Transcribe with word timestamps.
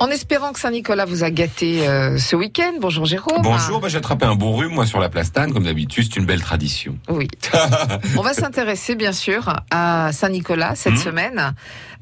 En 0.00 0.08
espérant 0.10 0.52
que 0.52 0.58
Saint-Nicolas 0.60 1.04
vous 1.04 1.24
a 1.24 1.30
gâté 1.30 1.86
euh, 1.88 2.18
ce 2.18 2.36
week-end. 2.36 2.72
Bonjour 2.80 3.04
Jérôme. 3.06 3.42
Bonjour, 3.42 3.80
bah, 3.80 3.88
j'ai 3.88 3.98
attrapé 3.98 4.26
un 4.26 4.34
bon 4.34 4.54
rhume 4.56 4.72
moi 4.72 4.86
sur 4.86 4.98
la 5.00 5.08
plastane, 5.08 5.52
comme 5.52 5.64
d'habitude, 5.64 6.04
c'est 6.12 6.18
une 6.20 6.26
belle 6.26 6.42
tradition. 6.42 6.98
Oui. 7.08 7.28
On 8.18 8.22
va 8.22 8.34
s'intéresser 8.34 8.96
bien 8.96 9.12
sûr 9.12 9.54
à 9.70 10.10
Saint-Nicolas 10.12 10.74
cette 10.74 10.94
Mhm. 10.94 10.98
semaine, 10.98 11.54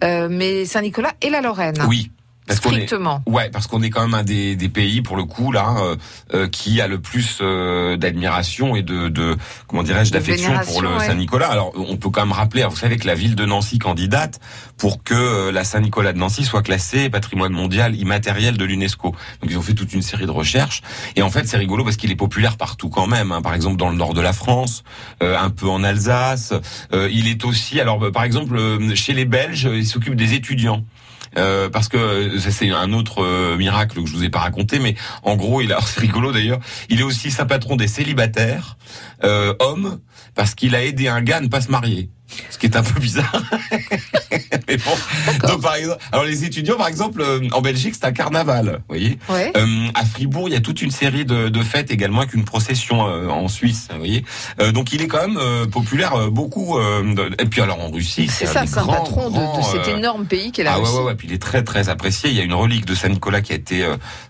Euh, 0.04 0.26
mais 0.28 0.64
Saint-Nicolas 0.64 1.12
et 1.22 1.30
la 1.30 1.40
Lorraine. 1.40 1.76
Oui. 1.86 2.10
Parce 2.46 2.58
qu'on 2.58 2.70
est, 2.70 2.86
Strictement. 2.86 3.22
ouais, 3.26 3.50
parce 3.50 3.68
qu'on 3.68 3.82
est 3.82 3.90
quand 3.90 4.02
même 4.02 4.14
un 4.14 4.24
des, 4.24 4.56
des 4.56 4.68
pays 4.68 5.00
pour 5.00 5.16
le 5.16 5.24
coup 5.24 5.52
là 5.52 5.76
euh, 5.78 5.96
euh, 6.34 6.48
qui 6.48 6.80
a 6.80 6.88
le 6.88 7.00
plus 7.00 7.38
euh, 7.40 7.96
d'admiration 7.96 8.74
et 8.74 8.82
de, 8.82 9.08
de 9.08 9.36
comment 9.68 9.84
dirais-je 9.84 10.10
d'affection 10.10 10.52
pour 10.66 10.82
le 10.82 10.88
ouais. 10.88 11.06
Saint-Nicolas. 11.06 11.46
Alors 11.48 11.72
on 11.76 11.96
peut 11.96 12.10
quand 12.10 12.22
même 12.22 12.32
rappeler, 12.32 12.64
vous 12.68 12.76
savez 12.76 12.96
que 12.96 13.06
la 13.06 13.14
ville 13.14 13.36
de 13.36 13.46
Nancy 13.46 13.78
candidate 13.78 14.40
pour 14.76 15.04
que 15.04 15.14
euh, 15.14 15.52
la 15.52 15.62
Saint-Nicolas 15.62 16.12
de 16.12 16.18
Nancy 16.18 16.42
soit 16.44 16.62
classée 16.62 17.08
patrimoine 17.10 17.52
mondial 17.52 17.94
immatériel 17.94 18.56
de 18.56 18.64
l'UNESCO. 18.64 19.12
Donc 19.40 19.48
ils 19.50 19.56
ont 19.56 19.62
fait 19.62 19.74
toute 19.74 19.92
une 19.92 20.02
série 20.02 20.26
de 20.26 20.30
recherches 20.32 20.82
et 21.14 21.22
en 21.22 21.30
fait 21.30 21.46
c'est 21.46 21.56
rigolo 21.58 21.84
parce 21.84 21.96
qu'il 21.96 22.10
est 22.10 22.16
populaire 22.16 22.56
partout 22.56 22.88
quand 22.90 23.06
même. 23.06 23.30
hein. 23.30 23.40
Par 23.40 23.54
exemple 23.54 23.76
dans 23.76 23.88
le 23.88 23.96
nord 23.96 24.14
de 24.14 24.20
la 24.20 24.32
France, 24.32 24.82
euh, 25.22 25.38
un 25.38 25.50
peu 25.50 25.68
en 25.68 25.84
Alsace. 25.84 26.52
Euh, 26.92 27.08
il 27.12 27.28
est 27.28 27.44
aussi 27.44 27.80
alors 27.80 28.00
bah, 28.00 28.10
par 28.12 28.24
exemple 28.24 28.58
chez 28.96 29.12
les 29.14 29.26
Belges, 29.26 29.68
il 29.72 29.86
s'occupe 29.86 30.16
des 30.16 30.34
étudiants. 30.34 30.84
Euh, 31.38 31.68
parce 31.70 31.88
que 31.88 31.96
euh, 31.96 32.38
c'est 32.38 32.70
un 32.70 32.92
autre 32.92 33.22
euh, 33.22 33.56
miracle 33.56 34.02
que 34.02 34.06
je 34.06 34.12
vous 34.12 34.24
ai 34.24 34.28
pas 34.28 34.40
raconté, 34.40 34.78
mais 34.78 34.94
en 35.22 35.36
gros, 35.36 35.60
il 35.60 35.72
a, 35.72 35.80
c'est 35.86 36.00
rigolo 36.00 36.32
d'ailleurs, 36.32 36.60
il 36.88 37.00
est 37.00 37.04
aussi 37.04 37.30
sa 37.30 37.44
patron 37.44 37.76
des 37.76 37.88
célibataires, 37.88 38.76
euh, 39.24 39.54
hommes, 39.58 40.00
parce 40.34 40.54
qu'il 40.54 40.74
a 40.74 40.84
aidé 40.84 41.08
un 41.08 41.22
gars 41.22 41.38
à 41.38 41.40
ne 41.40 41.48
pas 41.48 41.60
se 41.60 41.70
marier. 41.70 42.10
Ce 42.50 42.56
qui 42.58 42.66
est 42.66 42.76
un 42.76 42.82
peu 42.82 42.98
bizarre. 42.98 43.42
mais 44.72 44.78
bon. 44.78 45.46
Donc, 45.48 45.60
par 45.62 45.74
exemple, 45.74 45.98
alors 46.12 46.24
les 46.24 46.44
étudiants, 46.44 46.76
par 46.76 46.88
exemple, 46.88 47.20
euh, 47.20 47.40
en 47.52 47.60
Belgique, 47.60 47.94
c'est 47.94 48.06
un 48.06 48.12
carnaval, 48.12 48.66
vous 48.88 48.94
voyez. 48.96 49.18
Ouais. 49.28 49.52
Euh, 49.56 49.66
à 49.94 50.04
Fribourg, 50.04 50.48
il 50.48 50.52
y 50.52 50.56
a 50.56 50.60
toute 50.60 50.82
une 50.82 50.90
série 50.90 51.24
de, 51.24 51.48
de 51.48 51.62
fêtes 51.62 51.90
également 51.90 52.20
avec 52.20 52.34
une 52.34 52.44
procession 52.44 53.06
euh, 53.08 53.28
en 53.28 53.48
Suisse, 53.48 53.88
vous 53.92 53.98
voyez. 53.98 54.24
Euh, 54.60 54.72
donc 54.72 54.92
il 54.92 55.02
est 55.02 55.06
quand 55.08 55.26
même 55.26 55.38
euh, 55.38 55.66
populaire 55.66 56.14
euh, 56.14 56.30
beaucoup. 56.30 56.78
euh, 56.78 57.02
de- 57.14 57.30
et 57.42 57.46
puis 57.46 57.60
alors 57.60 57.80
en 57.80 57.90
Russie, 57.90 58.28
C'est 58.28 58.46
ça, 58.46 58.64
c'est 58.66 58.78
un 58.78 58.82
grands, 58.82 58.92
patron 58.94 59.28
de, 59.30 59.34
de 59.34 59.38
grands, 59.40 59.62
cet 59.62 59.88
énorme 59.88 60.24
pays 60.26 60.52
qu'est 60.52 60.62
la 60.64 60.74
ah 60.74 60.78
ouais, 60.78 60.84
Russie. 60.84 60.96
ouais, 60.98 61.02
ouais, 61.04 61.14
puis 61.14 61.28
il 61.28 61.34
est 61.34 61.42
très 61.42 61.62
très 61.62 61.88
apprécié. 61.88 62.30
Il 62.30 62.36
y 62.36 62.40
a 62.40 62.44
une 62.44 62.54
relique 62.54 62.84
de 62.86 62.94
Saint-Nicolas 62.94 63.40
qui 63.42 63.52
a 63.52 63.56
été 63.56 63.86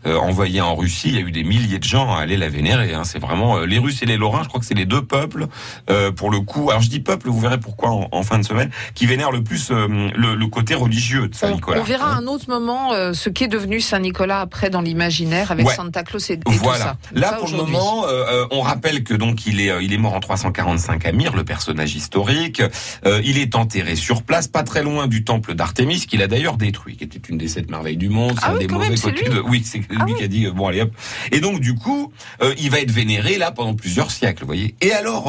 envoyée 0.06 0.61
en 0.61 0.74
Russie. 0.74 1.08
Il 1.08 1.14
y 1.14 1.19
a 1.19 1.20
eu 1.20 1.33
des 1.33 1.45
milliers 1.45 1.78
de 1.78 1.84
gens 1.84 2.12
à 2.14 2.20
aller 2.20 2.36
la 2.36 2.48
vénérer. 2.48 2.95
Hein. 2.95 3.02
C'est 3.05 3.19
vraiment 3.19 3.58
euh, 3.58 3.67
les 3.67 3.78
Russes 3.78 4.02
et 4.02 4.06
les 4.06 4.17
Lorrains. 4.17 4.42
Je 4.42 4.48
crois 4.48 4.61
que 4.61 4.67
c'est 4.67 4.74
les 4.74 4.86
deux 4.86 5.02
peuples 5.02 5.47
euh, 5.91 6.11
pour 6.12 6.30
le 6.30 6.41
coup. 6.41 6.70
Alors 6.70 6.83
je 6.83 6.89
dis 6.89 7.00
peuple, 7.00 7.28
vous 7.28 7.41
verrez 7.41 7.58
pourquoi 7.61 7.91
en, 7.91 8.08
en 8.11 8.22
fin 8.22 8.39
de 8.39 8.45
semaine, 8.45 8.70
qui 8.95 9.06
vénèrent 9.06 9.33
le 9.33 9.42
plus 9.42 9.70
euh, 9.70 10.11
le, 10.33 10.38
le 10.38 10.47
côté 10.47 10.75
religieux 10.75 11.28
de 11.28 11.34
On, 11.34 11.38
Saint-Nicolas. 11.38 11.80
on 11.80 11.84
verra 11.84 12.12
à 12.12 12.16
un 12.16 12.27
autre 12.27 12.47
moment 12.48 12.92
euh, 12.92 13.12
ce 13.12 13.28
qu'est 13.28 13.48
devenu 13.48 13.80
Saint-Nicolas 13.80 14.41
après 14.41 14.70
dans 14.70 14.80
l'imaginaire 14.80 15.50
avec 15.52 15.66
Ouais. 15.66 15.74
Santa 15.74 16.02
Claus 16.02 16.28
et, 16.30 16.34
et 16.34 16.39
tout 16.39 16.52
Voilà. 16.52 16.84
ça. 16.84 16.97
Là, 17.14 17.34
pour 17.34 17.48
le 17.48 17.56
moment, 17.56 18.06
euh, 18.06 18.24
euh, 18.42 18.47
on 18.50 18.61
rappelle 18.61 19.05
que 19.05 19.14
donc 19.14 19.47
il 19.47 19.61
est 19.61 19.70
euh, 19.70 19.83
il 19.83 19.92
est 19.92 19.98
mort 19.98 20.14
en 20.14 20.20
345 20.20 21.06
à 21.06 21.12
Myre, 21.12 21.34
le 21.36 21.44
personnage 21.44 21.94
historique. 21.94 22.62
Euh, 23.06 23.20
il 23.24 23.39
est 23.39 23.55
enterré 23.55 23.97
sur 23.97 24.22
place, 24.22 24.48
pas 24.48 24.62
très 24.62 24.83
loin 24.83 25.06
du 25.06 25.24
temple 25.24 25.55
d'Artémis, 25.55 26.00
qu'il 26.06 26.22
a 26.22 26.27
d'ailleurs 26.27 26.56
détruit, 26.56 26.96
qui 26.96 27.05
était 27.05 27.20
une 27.28 27.39
des 27.39 27.48
sept 27.48 27.70
merveilles 27.70 27.96
du 27.96 28.08
monde. 28.08 28.33
C'est 28.39 28.44
Ah 28.46 28.50
un 28.50 28.55
oui, 28.55 28.58
des 28.61 28.67
quand 28.67 28.74
mauvais 28.78 28.94
côtés 28.96 29.24
lui 29.24 29.34
de. 29.34 29.41
Oui, 29.41 29.62
c'est 29.64 29.78
lui 29.78 29.86
Ah 29.98 30.05
oui. 30.06 30.14
qui 30.17 30.24
a 30.24 30.28
dit 30.28 30.46
euh, 30.46 30.52
bon 30.52 30.67
allez 30.69 30.83
hop. 30.83 30.91
Et 31.30 31.41
donc 31.41 31.61
du 31.61 31.74
coup, 31.74 32.12
euh, 32.42 32.55
il 32.58 32.70
va 32.70 32.80
être 32.80 32.91
vénéré 32.91 33.39
là 33.39 33.50
pendant 33.52 33.74
plusieurs 33.74 34.11
siècles, 34.11 34.41
vous 34.42 34.46
voyez. 34.46 34.74
Et 34.80 34.92
alors, 34.92 35.27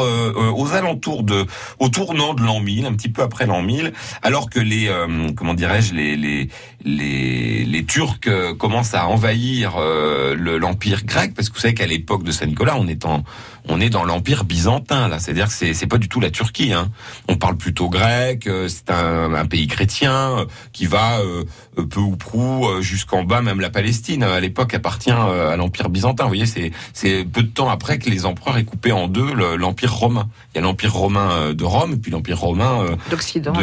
aux 0.56 0.74
alentours 0.74 1.24
de, 1.24 1.46
au 1.80 1.90
tournant 1.90 2.34
de 2.34 2.42
l'an 2.42 2.60
1000, 2.60 2.86
un 2.86 2.94
petit 2.94 3.10
peu 3.10 3.22
après 3.22 3.46
l'an 3.46 3.62
1000, 3.62 3.94
alors 4.22 4.50
que 4.50 4.60
les, 4.60 4.90
euh, 4.94 5.32
comment 5.36 5.54
dirais-je, 5.54 5.94
les 5.94 6.16
les 6.16 6.50
les, 6.86 7.64
les 7.66 7.86
Turcs 7.86 8.20
euh, 8.28 8.54
commencent 8.54 8.94
à 8.94 9.08
envahir 9.08 9.74
euh, 9.78 10.36
le- 10.36 10.58
l'empire 10.58 11.04
grec, 11.06 11.34
parce 11.34 11.50
que 11.50 11.56
vous 11.56 11.62
savez 11.62 11.74
qu'à 11.74 11.86
l'époque 11.88 12.24
de 12.24 12.32
Saint 12.32 12.46
Nicolas, 12.46 12.76
on 12.78 12.88
est 12.88 13.06
en 13.06 13.24
on 13.70 13.80
est 13.80 13.90
dans 13.90 14.04
l'empire 14.04 14.44
byzantin 14.44 15.08
là, 15.08 15.20
c'est-à-dire 15.20 15.48
que 15.48 15.54
c'est 15.54 15.74
c'est 15.74 15.88
pas 15.88 15.98
du 15.98 16.10
tout 16.10 16.20
la 16.20 16.30
Turquie. 16.32 16.74
Hein. 16.74 16.92
On 17.30 17.38
parle 17.38 17.56
plutôt 17.56 17.88
grec. 17.90 18.50
C'est 18.68 18.92
un, 18.92 19.34
un 19.34 19.46
pays 19.46 19.68
chrétien 19.68 20.46
qui 20.74 20.86
va 20.86 21.20
euh, 21.20 21.44
peu 21.90 22.02
ou 22.02 22.18
prou 22.18 22.68
jusqu'en 22.82 23.24
bas, 23.24 23.42
même 23.42 23.62
la 23.62 23.70
Palestine 23.70 24.24
à 24.24 24.40
l'époque 24.42 24.74
appartient 24.74 25.12
à 25.12 25.56
l'empire 25.56 25.90
byzantin. 25.90 26.24
Vous 26.24 26.30
voyez, 26.32 26.46
c'est 26.46 26.72
c'est 26.92 27.24
peu 27.24 27.42
de 27.44 27.48
temps 27.48 27.70
après 27.70 27.98
que 28.00 28.10
les 28.10 28.26
empereurs 28.26 28.58
aient 28.58 28.66
coupé 28.66 28.92
en 28.92 29.08
deux 29.08 29.34
le- 29.34 29.56
l'empire 29.56 29.94
romain. 29.94 30.28
Il 30.54 30.58
y 30.58 30.60
a 30.60 30.62
l'empire 30.62 30.94
romain 30.94 31.54
de 31.54 31.64
Rome, 31.64 31.94
et 31.94 31.98
puis 31.98 32.12
l'empire 32.12 32.40
romain 32.40 32.86
D'Occident 33.10 33.54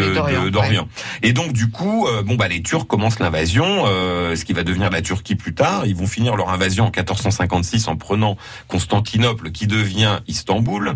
d'Orient. 0.50 0.88
Et 1.22 1.32
donc 1.32 1.52
du 1.52 1.70
coup, 1.70 2.06
euh, 2.06 2.22
bon 2.22 2.36
bah 2.36 2.48
les 2.48 2.62
Turcs 2.62 2.86
commencent 2.86 3.18
l'invasion, 3.18 3.84
euh, 3.86 4.36
ce 4.36 4.44
qui 4.44 4.52
va 4.52 4.62
devenir 4.62 4.90
la 4.90 5.02
Turquie 5.02 5.36
plus 5.36 5.54
tard. 5.54 5.86
Ils 5.86 5.96
vont 5.96 6.06
finir 6.06 6.36
leur 6.36 6.50
invasion 6.50 6.84
en 6.84 6.90
1456 6.90 7.88
en 7.88 7.96
prenant 7.96 8.36
Constantinople, 8.68 9.50
qui 9.50 9.66
devient 9.66 10.20
Istanbul. 10.28 10.94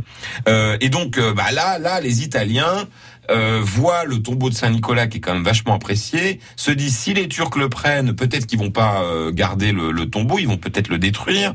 Euh, 0.48 0.76
et 0.80 0.88
donc 0.88 1.18
bah 1.18 1.50
là, 1.52 1.78
là, 1.78 2.00
les 2.00 2.22
Italiens 2.22 2.86
euh, 3.30 3.60
voient 3.62 4.04
le 4.04 4.22
tombeau 4.22 4.50
de 4.50 4.54
Saint 4.54 4.68
Nicolas 4.68 5.06
qui 5.06 5.16
est 5.16 5.20
quand 5.20 5.32
même 5.32 5.44
vachement 5.44 5.74
apprécié, 5.74 6.40
se 6.56 6.70
disent 6.70 6.96
si 6.96 7.14
les 7.14 7.26
Turcs 7.26 7.56
le 7.56 7.70
prennent, 7.70 8.14
peut-être 8.14 8.46
qu'ils 8.46 8.58
vont 8.58 8.70
pas 8.70 9.02
euh, 9.02 9.32
garder 9.32 9.72
le, 9.72 9.92
le 9.92 10.10
tombeau, 10.10 10.38
ils 10.38 10.46
vont 10.46 10.58
peut-être 10.58 10.88
le 10.88 10.98
détruire. 10.98 11.54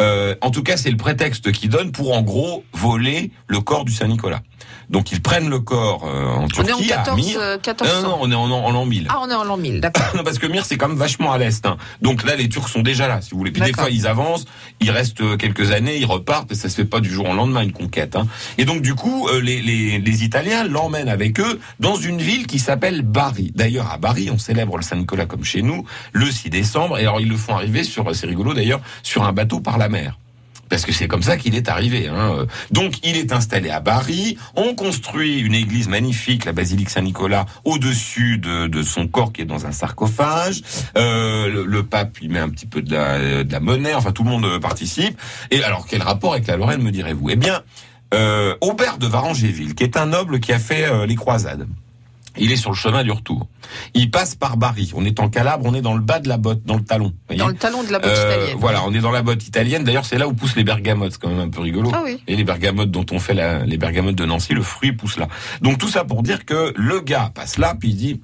Euh, 0.00 0.34
en 0.40 0.50
tout 0.50 0.62
cas, 0.62 0.78
c'est 0.78 0.90
le 0.90 0.96
prétexte 0.96 1.52
qu'ils 1.52 1.68
donnent 1.68 1.92
pour 1.92 2.16
en 2.16 2.22
gros 2.22 2.64
voler 2.72 3.32
le 3.48 3.60
corps 3.60 3.84
du 3.84 3.92
Saint 3.92 4.06
Nicolas. 4.06 4.40
Donc 4.88 5.12
ils 5.12 5.22
prennent 5.22 5.48
le 5.48 5.60
corps 5.60 6.04
euh, 6.04 6.26
en 6.26 6.40
On 6.40 6.40
est 6.42 6.72
en 6.72 6.76
Turquie 6.78 6.92
à 6.92 6.96
14, 6.96 7.16
Myre. 7.20 7.38
euh, 7.40 7.54
1400. 7.56 8.02
Non, 8.02 8.08
non, 8.08 8.18
on 8.22 8.30
est 8.30 8.34
en, 8.34 8.50
en 8.50 8.70
l'an 8.72 8.86
1000. 8.86 9.06
Ah, 9.08 9.18
on 9.22 9.30
est 9.30 9.34
en 9.34 9.44
l'an 9.44 9.56
1000, 9.56 9.80
d'accord. 9.80 10.02
Non, 10.16 10.24
parce 10.24 10.38
que 10.38 10.46
Myre, 10.46 10.64
c'est 10.66 10.76
quand 10.76 10.88
même 10.88 10.96
vachement 10.96 11.32
à 11.32 11.38
l'est. 11.38 11.64
hein. 11.66 11.76
Donc 12.02 12.24
là, 12.24 12.34
les 12.36 12.48
Turcs 12.48 12.68
sont 12.68 12.82
déjà 12.82 13.06
là, 13.08 13.20
si 13.20 13.30
vous 13.30 13.38
voulez. 13.38 13.52
Puis 13.52 13.62
des 13.62 13.72
fois, 13.72 13.90
ils 13.90 14.06
avancent, 14.06 14.44
ils 14.80 14.90
restent 14.90 15.20
euh, 15.20 15.36
quelques 15.36 15.70
années, 15.72 15.96
ils 15.96 16.06
repartent, 16.06 16.50
et 16.52 16.54
ça 16.54 16.68
se 16.68 16.74
fait 16.74 16.84
pas 16.84 17.00
du 17.00 17.10
jour 17.10 17.28
au 17.28 17.34
lendemain, 17.34 17.60
une 17.62 17.72
conquête. 17.72 18.16
hein. 18.16 18.26
Et 18.58 18.64
donc, 18.64 18.82
du 18.82 18.94
coup, 18.94 19.28
euh, 19.28 19.40
les, 19.40 19.60
les, 19.62 19.98
les 19.98 20.24
Italiens 20.24 20.64
l'emmènent 20.64 21.08
avec 21.08 21.38
eux 21.40 21.60
dans 21.78 21.94
une 21.96 22.18
ville 22.20 22.46
qui 22.46 22.58
s'appelle 22.58 23.02
Bari. 23.02 23.52
D'ailleurs, 23.54 23.90
à 23.92 23.98
Bari, 23.98 24.30
on 24.32 24.38
célèbre 24.38 24.76
le 24.76 24.82
Saint-Nicolas 24.82 25.26
comme 25.26 25.44
chez 25.44 25.62
nous, 25.62 25.84
le 26.12 26.30
6 26.30 26.50
décembre. 26.50 26.98
Et 26.98 27.02
alors, 27.02 27.20
ils 27.20 27.28
le 27.28 27.36
font 27.36 27.54
arriver 27.54 27.84
sur, 27.84 28.14
c'est 28.14 28.26
rigolo 28.26 28.54
d'ailleurs, 28.54 28.80
sur 29.02 29.22
un 29.24 29.32
bateau 29.32 29.60
par 29.60 29.78
la 29.78 29.88
mer. 29.88 30.18
Parce 30.70 30.86
que 30.86 30.92
c'est 30.92 31.08
comme 31.08 31.22
ça 31.22 31.36
qu'il 31.36 31.54
est 31.54 31.68
arrivé. 31.68 32.08
Hein. 32.08 32.46
Donc 32.70 32.94
il 33.04 33.16
est 33.16 33.32
installé 33.32 33.68
à 33.70 33.80
Bari. 33.80 34.38
On 34.56 34.74
construit 34.74 35.40
une 35.40 35.54
église 35.54 35.88
magnifique, 35.88 36.44
la 36.46 36.52
basilique 36.52 36.88
Saint-Nicolas, 36.88 37.44
au-dessus 37.64 38.38
de, 38.38 38.66
de 38.66 38.82
son 38.82 39.06
corps 39.08 39.32
qui 39.32 39.42
est 39.42 39.46
dans 39.46 39.66
un 39.66 39.72
sarcophage. 39.72 40.62
Euh, 40.96 41.64
le, 41.66 41.82
pape 41.82 42.18
il 42.22 42.30
met 42.30 42.38
un 42.38 42.48
petit 42.48 42.66
peu 42.66 42.82
de 42.82 42.92
la, 42.92 43.44
de 43.44 43.52
la 43.52 43.60
monnaie. 43.60 43.94
Enfin 43.94 44.12
tout 44.12 44.24
le 44.24 44.30
monde 44.30 44.44
euh, 44.44 44.58
participe. 44.58 45.20
Et 45.50 45.62
alors 45.62 45.86
quel 45.86 46.02
rapport 46.02 46.32
avec 46.32 46.46
la 46.46 46.56
Lorraine 46.56 46.82
me 46.82 46.90
direz-vous? 46.90 47.30
Eh 47.30 47.36
bien, 47.36 47.62
euh, 48.12 48.56
Aubert 48.60 48.98
de 48.98 49.06
Varangéville, 49.06 49.74
qui 49.74 49.84
est 49.84 49.96
un 49.96 50.06
noble 50.06 50.40
qui 50.40 50.52
a 50.52 50.58
fait 50.58 50.84
euh, 50.84 51.06
les 51.06 51.14
croisades. 51.14 51.66
Il 52.40 52.52
est 52.52 52.56
sur 52.56 52.70
le 52.70 52.76
chemin 52.76 53.04
du 53.04 53.10
retour. 53.10 53.46
Il 53.94 54.10
passe 54.10 54.34
par 54.34 54.56
Bari. 54.56 54.90
On 54.94 55.04
est 55.04 55.20
en 55.20 55.28
Calabre, 55.28 55.64
on 55.66 55.74
est 55.74 55.82
dans 55.82 55.94
le 55.94 56.00
bas 56.00 56.18
de 56.18 56.28
la 56.28 56.38
botte, 56.38 56.62
dans 56.64 56.76
le 56.76 56.82
talon. 56.82 57.12
Dans 57.36 57.48
le 57.48 57.54
talon 57.54 57.84
de 57.84 57.92
la 57.92 57.98
botte 57.98 58.10
euh, 58.10 58.34
italienne. 58.34 58.56
Voilà, 58.58 58.82
on 58.86 58.92
est 58.92 59.00
dans 59.00 59.10
la 59.12 59.22
botte 59.22 59.46
italienne. 59.46 59.84
D'ailleurs, 59.84 60.06
c'est 60.06 60.18
là 60.18 60.26
où 60.26 60.32
poussent 60.32 60.56
les 60.56 60.64
bergamotes. 60.64 61.12
C'est 61.12 61.20
quand 61.20 61.28
même 61.28 61.38
un 61.38 61.50
peu 61.50 61.60
rigolo. 61.60 61.90
Ah 61.94 62.02
oui. 62.04 62.22
Et 62.26 62.36
les 62.36 62.44
bergamotes 62.44 62.90
dont 62.90 63.06
on 63.12 63.18
fait 63.18 63.34
la, 63.34 63.64
les 63.64 63.76
bergamotes 63.76 64.16
de 64.16 64.24
Nancy, 64.24 64.54
le 64.54 64.62
fruit 64.62 64.92
pousse 64.92 65.18
là. 65.18 65.28
Donc 65.60 65.78
tout 65.78 65.88
ça 65.88 66.04
pour 66.04 66.22
dire 66.22 66.44
que 66.44 66.72
le 66.76 67.00
gars 67.00 67.30
passe 67.34 67.58
là, 67.58 67.76
puis 67.78 67.90
il 67.90 67.96
dit 67.96 68.20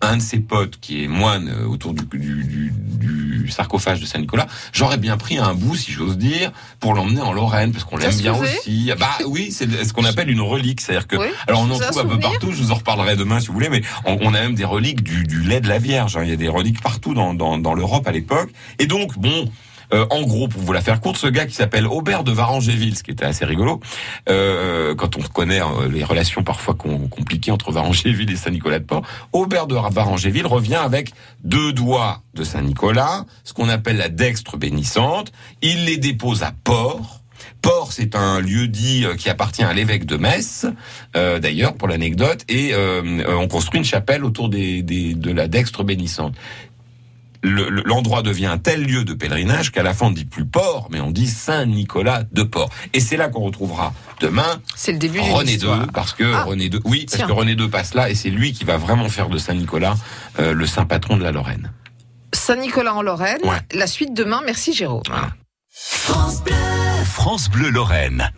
un 0.00 0.16
de 0.16 0.22
ses 0.22 0.40
potes 0.40 0.78
qui 0.80 1.04
est 1.04 1.08
moine 1.08 1.48
euh, 1.48 1.66
autour 1.66 1.94
du, 1.94 2.04
du, 2.04 2.44
du, 2.44 2.72
du 2.72 3.25
sarcophage 3.56 4.00
de 4.00 4.06
Saint-Nicolas, 4.06 4.46
j'aurais 4.72 4.98
bien 4.98 5.16
pris 5.16 5.38
un 5.38 5.54
bout, 5.54 5.74
si 5.76 5.90
j'ose 5.92 6.16
dire, 6.18 6.52
pour 6.80 6.94
l'emmener 6.94 7.20
en 7.22 7.32
Lorraine, 7.32 7.72
parce 7.72 7.84
qu'on 7.84 7.96
l'aime 7.96 8.10
bien 8.22 8.32
aussi. 8.58 8.90
Bah 8.98 9.10
oui, 9.26 9.50
c'est 9.50 9.84
ce 9.84 9.92
qu'on 9.92 10.04
appelle 10.04 10.30
une 10.30 10.40
relique, 10.40 10.80
c'est-à-dire 10.80 11.06
que 11.08 11.16
Oui. 11.16 11.26
alors 11.48 11.60
on 11.62 11.70
en 11.70 11.78
trouve 11.78 11.98
un 12.00 12.06
peu 12.06 12.18
partout. 12.20 12.52
Je 12.52 12.62
vous 12.62 12.70
en 12.70 12.76
reparlerai 12.76 13.16
demain 13.16 13.40
si 13.40 13.48
vous 13.48 13.54
voulez, 13.54 13.68
mais 13.68 13.82
on, 14.04 14.18
on 14.20 14.34
a 14.34 14.40
même 14.40 14.54
des 14.54 14.64
reliques 14.64 15.02
du, 15.02 15.24
du 15.24 15.40
lait 15.42 15.60
de 15.60 15.68
la 15.68 15.78
Vierge. 15.78 16.16
hein. 16.16 16.22
Il 16.24 16.30
y 16.30 16.32
a 16.32 16.36
des 16.36 16.48
reliques 16.48 16.80
partout 16.82 17.14
dans, 17.14 17.34
dans, 17.34 17.58
dans 17.58 17.74
l'Europe 17.74 18.06
à 18.06 18.12
l'époque. 18.12 18.50
Et 18.78 18.86
donc 18.86 19.18
bon. 19.18 19.50
Euh, 19.92 20.06
en 20.10 20.22
gros, 20.22 20.48
pour 20.48 20.62
vous 20.62 20.72
la 20.72 20.80
faire 20.80 21.00
courte, 21.00 21.16
ce 21.16 21.26
gars 21.26 21.46
qui 21.46 21.54
s'appelle 21.54 21.86
Aubert 21.86 22.24
de 22.24 22.32
Varangéville, 22.32 22.96
ce 22.96 23.02
qui 23.02 23.10
était 23.10 23.24
assez 23.24 23.44
rigolo, 23.44 23.80
euh, 24.28 24.94
quand 24.94 25.16
on 25.16 25.22
connaît 25.22 25.60
euh, 25.60 25.88
les 25.88 26.04
relations 26.04 26.42
parfois 26.42 26.74
com- 26.74 27.08
compliquées 27.08 27.50
entre 27.52 27.72
Varangéville 27.72 28.30
et 28.30 28.36
Saint-Nicolas-de-Port, 28.36 29.02
Aubert 29.32 29.66
de 29.66 29.74
Varangéville 29.74 30.46
revient 30.46 30.74
avec 30.76 31.12
deux 31.44 31.72
doigts 31.72 32.22
de 32.34 32.44
Saint-Nicolas, 32.44 33.24
ce 33.44 33.52
qu'on 33.52 33.68
appelle 33.68 33.96
la 33.96 34.08
dextre 34.08 34.56
bénissante. 34.56 35.32
Il 35.62 35.84
les 35.84 35.96
dépose 35.96 36.42
à 36.42 36.52
Port. 36.64 37.20
Port, 37.62 37.92
c'est 37.92 38.14
un 38.14 38.40
lieu 38.40 38.68
dit 38.68 39.04
euh, 39.04 39.14
qui 39.14 39.28
appartient 39.28 39.62
à 39.62 39.72
l'évêque 39.72 40.04
de 40.04 40.16
Metz, 40.16 40.66
euh, 41.16 41.38
d'ailleurs, 41.38 41.74
pour 41.74 41.88
l'anecdote, 41.88 42.44
et 42.48 42.72
euh, 42.74 43.02
euh, 43.04 43.34
on 43.36 43.48
construit 43.48 43.78
une 43.78 43.84
chapelle 43.84 44.24
autour 44.24 44.48
de 44.48 45.32
la 45.32 45.48
dextre 45.48 45.82
bénissante. 45.82 46.34
Le- 47.46 47.68
le- 47.68 47.82
L'endroit 47.86 48.22
devient 48.22 48.46
un 48.46 48.58
tel 48.58 48.82
lieu 48.84 49.04
de 49.04 49.14
pèlerinage 49.14 49.70
qu'à 49.70 49.82
la 49.82 49.94
fin 49.94 50.06
on 50.06 50.10
ne 50.10 50.14
dit 50.16 50.24
plus 50.24 50.44
Port, 50.44 50.88
mais 50.90 51.00
on 51.00 51.10
dit 51.10 51.26
Saint-Nicolas 51.28 52.24
de 52.32 52.42
Port. 52.42 52.70
Et 52.92 53.00
c'est 53.00 53.16
là 53.16 53.28
qu'on 53.28 53.42
retrouvera 53.44 53.92
demain 54.20 54.60
C'est 54.74 54.92
le 54.92 54.98
début 54.98 55.20
René 55.20 55.54
II, 55.54 55.68
parce 55.94 56.12
que 56.12 56.24
Ah. 56.34 56.42
René 56.44 56.64
II, 56.66 56.80
oui, 56.84 57.06
parce 57.10 57.22
que 57.22 57.32
René 57.32 57.52
II 57.52 57.68
passe 57.68 57.94
là, 57.94 58.10
et 58.10 58.14
c'est 58.14 58.30
lui 58.30 58.52
qui 58.52 58.64
va 58.64 58.76
vraiment 58.76 59.08
faire 59.08 59.28
de 59.28 59.38
Saint-Nicolas 59.38 59.94
euh, 60.38 60.52
le 60.54 60.66
saint 60.66 60.84
patron 60.86 61.16
de 61.16 61.22
la 61.22 61.32
Lorraine. 61.32 61.70
Saint-Nicolas 62.34 62.94
en 62.94 63.02
Lorraine. 63.02 63.38
Ouais. 63.44 63.60
La 63.72 63.86
suite 63.86 64.12
demain. 64.14 64.42
Merci 64.44 64.72
Jérôme. 64.74 65.02
Voilà. 65.08 65.30
France 67.04 67.48
Bleu 67.50 67.70
Lorraine. 67.70 68.30